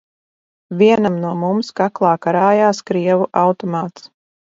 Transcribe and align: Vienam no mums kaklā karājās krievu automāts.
Vienam 0.79 1.19
no 1.27 1.35
mums 1.43 1.71
kaklā 1.81 2.17
karājās 2.27 2.83
krievu 2.91 3.33
automāts. 3.47 4.15